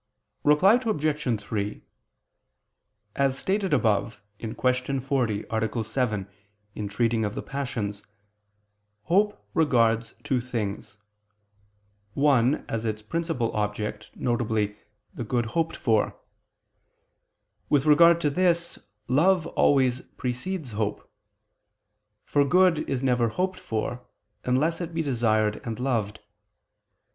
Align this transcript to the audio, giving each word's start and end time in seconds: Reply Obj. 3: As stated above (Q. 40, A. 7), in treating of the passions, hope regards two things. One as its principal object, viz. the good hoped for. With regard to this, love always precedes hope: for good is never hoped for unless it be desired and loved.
Reply 0.43 0.81
Obj. 0.83 1.39
3: 1.43 1.83
As 3.15 3.37
stated 3.37 3.71
above 3.71 4.19
(Q. 4.39 4.99
40, 4.99 5.45
A. 5.47 5.83
7), 5.83 6.27
in 6.73 6.87
treating 6.87 7.23
of 7.23 7.35
the 7.35 7.43
passions, 7.43 8.01
hope 9.03 9.47
regards 9.53 10.15
two 10.23 10.41
things. 10.41 10.97
One 12.15 12.65
as 12.67 12.83
its 12.83 13.03
principal 13.03 13.55
object, 13.55 14.09
viz. 14.15 14.69
the 15.13 15.23
good 15.23 15.45
hoped 15.45 15.75
for. 15.75 16.17
With 17.69 17.85
regard 17.85 18.19
to 18.21 18.31
this, 18.31 18.79
love 19.07 19.45
always 19.45 20.01
precedes 20.01 20.71
hope: 20.71 21.11
for 22.25 22.43
good 22.43 22.89
is 22.89 23.03
never 23.03 23.29
hoped 23.29 23.59
for 23.59 24.03
unless 24.43 24.81
it 24.81 24.95
be 24.95 25.03
desired 25.03 25.61
and 25.63 25.79
loved. 25.79 26.21